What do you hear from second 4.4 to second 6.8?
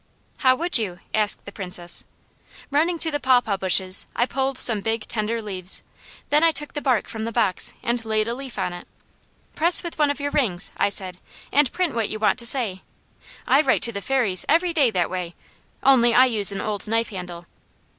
some big tender leaves. Then I took